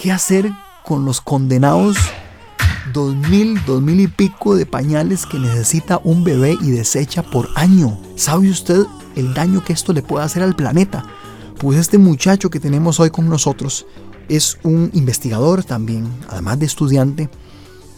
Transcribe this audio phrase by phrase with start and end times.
[0.00, 0.50] ¿Qué hacer
[0.82, 1.98] con los condenados
[2.94, 7.50] dos mil, dos mil y pico de pañales que necesita un bebé y desecha por
[7.54, 8.00] año?
[8.16, 11.04] ¿Sabe usted el daño que esto le puede hacer al planeta?
[11.58, 13.84] Pues este muchacho que tenemos hoy con nosotros
[14.30, 17.28] es un investigador también, además de estudiante,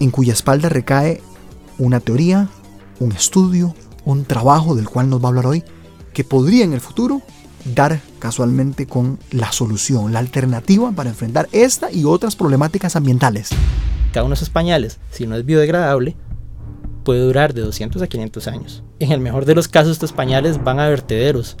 [0.00, 1.22] en cuya espalda recae
[1.78, 2.48] una teoría,
[2.98, 3.72] un estudio,
[4.04, 5.62] un trabajo del cual nos va a hablar hoy,
[6.12, 7.22] que podría en el futuro
[7.64, 13.50] dar casualmente con la solución, la alternativa para enfrentar esta y otras problemáticas ambientales.
[14.12, 16.16] Cada uno de esos pañales, si no es biodegradable,
[17.04, 18.82] puede durar de 200 a 500 años.
[18.98, 21.56] En el mejor de los casos, estos pañales van a vertederos.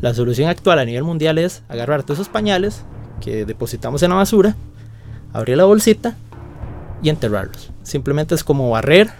[0.00, 2.82] La solución actual a nivel mundial es agarrar todos esos pañales
[3.20, 4.56] que depositamos en la basura,
[5.32, 6.16] abrir la bolsita
[7.02, 7.70] y enterrarlos.
[7.82, 9.10] Simplemente es como barrer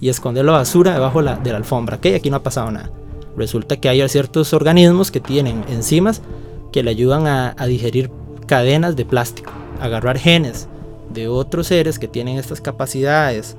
[0.00, 1.98] y esconder la basura debajo de la alfombra.
[2.00, 2.90] Que aquí no ha pasado nada.
[3.36, 6.22] Resulta que hay ciertos organismos que tienen enzimas
[6.72, 8.10] que le ayudan a, digerir
[8.46, 10.68] cadenas de plástico, agarrar genes
[11.12, 13.56] de otros seres que tienen estas capacidades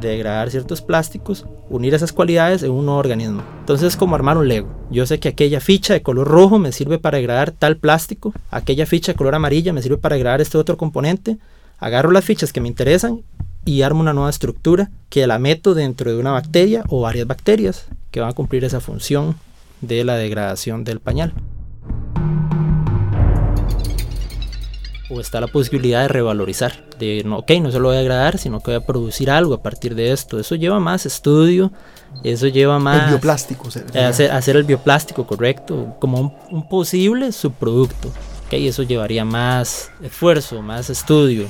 [0.00, 3.42] de degradar ciertos plásticos, unir esas cualidades en un organismo.
[3.60, 4.68] Entonces es como armar un Lego.
[4.90, 8.86] Yo sé que aquella ficha de color rojo me sirve para degradar tal plástico, aquella
[8.86, 11.38] ficha de color amarilla me sirve para degradar este otro componente.
[11.78, 13.22] Agarro las fichas que me interesan
[13.64, 17.86] y armo una nueva estructura que la meto dentro de una bacteria o varias bacterias
[18.12, 19.36] que van a cumplir esa función
[19.80, 21.34] de la degradación del pañal.
[25.10, 28.38] O está la posibilidad de revalorizar, de no, ok, no se lo voy a degradar,
[28.38, 30.38] sino que voy a producir algo a partir de esto.
[30.38, 31.72] Eso lleva más estudio,
[32.22, 33.04] eso lleva más...
[33.04, 33.68] El bioplástico.
[33.68, 38.10] Hacer, hacer, el bioplástico, correcto, como un, posible subproducto.
[38.46, 41.46] Okay, eso llevaría más esfuerzo, más estudio.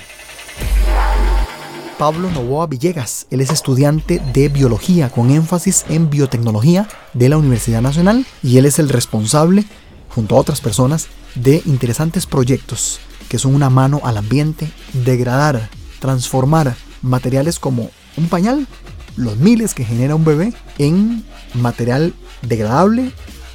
[2.03, 3.29] Pablo Novoa Villegas.
[3.31, 8.67] Él es estudiante de biología con énfasis en biotecnología de la Universidad Nacional y él
[8.67, 9.65] es el responsable,
[10.09, 16.75] junto a otras personas, de interesantes proyectos que son una mano al ambiente, degradar, transformar
[17.03, 18.67] materiales como un pañal,
[19.15, 23.13] los miles que genera un bebé, en material degradable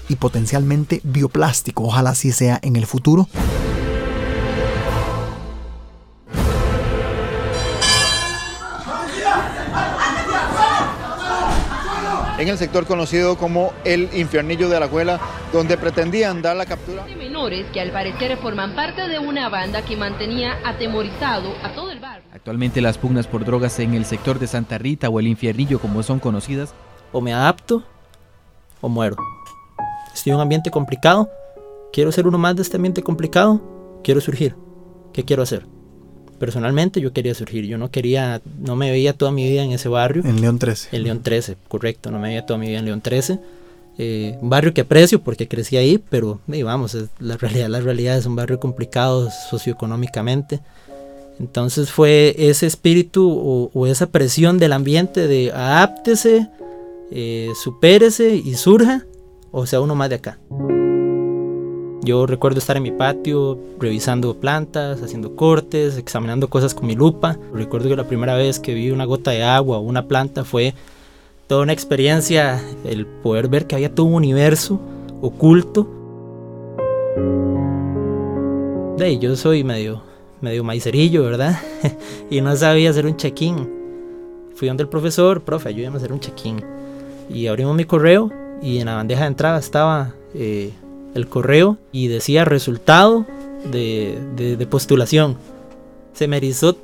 [0.07, 1.83] y potencialmente bioplástico.
[1.83, 3.27] Ojalá así sea en el futuro.
[12.37, 15.19] En el sector conocido como el infiernillo de la Cuela,
[15.51, 19.81] donde pretendían dar la captura de menores que al parecer forman parte de una banda
[19.81, 22.23] que mantenía atemorizado a todo el barrio.
[22.33, 26.03] Actualmente las pugnas por drogas en el sector de Santa Rita o el infiernillo como
[26.03, 26.73] son conocidas,
[27.11, 27.83] o me adapto
[28.81, 29.15] o muero.
[30.13, 31.29] Estoy en un ambiente complicado,
[31.91, 34.55] quiero ser uno más de este ambiente complicado, quiero surgir.
[35.13, 35.76] ¿Qué quiero hacer?
[36.39, 37.65] Personalmente yo quería surgir.
[37.65, 40.23] Yo no quería, no me veía toda mi vida en ese barrio.
[40.25, 40.95] En León 13.
[40.95, 42.11] En León 13, correcto.
[42.11, 43.39] No me veía toda mi vida en León 13.
[43.99, 48.27] Eh, un barrio que aprecio porque crecí ahí, pero vamos, la realidad, la realidad es
[48.27, 50.59] un barrio complicado socioeconómicamente.
[51.39, 56.47] Entonces fue ese espíritu o, esa presión del ambiente de adáptese,
[57.11, 59.05] eh, supérese y surja,
[59.51, 60.39] o sea, uno más de acá.
[62.07, 67.37] Yo recuerdo estar en mi patio revisando plantas, haciendo cortes, examinando cosas con mi lupa.
[67.53, 70.73] Recuerdo que la primera vez que vi una gota de agua o una planta fue
[71.47, 74.79] toda una experiencia, el poder ver que había todo un universo
[75.21, 75.85] oculto.
[78.97, 80.01] De yo soy medio,
[80.39, 81.59] medio maicerillo, ¿verdad?
[82.29, 83.69] y no sabía hacer un check-in.
[84.55, 86.63] Fui donde el profesor, profe, ayúdame a hacer un check-in.
[87.29, 88.31] Y abrimos mi correo
[88.61, 90.71] y en la bandeja de entrada estaba eh,
[91.17, 93.25] el correo y decía resultado
[93.69, 95.37] de, postulación.
[96.13, 96.75] Se me erizó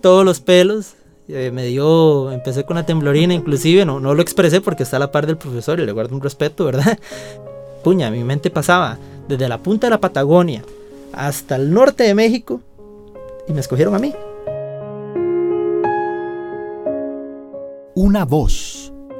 [0.00, 0.94] todos los pelos,
[1.28, 5.00] eh, me dio, empecé con la temblorina inclusive, no, no lo expresé porque está a
[5.00, 6.98] la par del profesor y le guardo un respeto, ¿verdad?
[7.84, 8.98] Puña, mi mente pasaba
[9.28, 10.62] desde la punta de la Patagonia
[11.12, 12.60] hasta el norte de México
[13.46, 14.14] y me escogieron a mí.
[17.94, 18.67] Una voz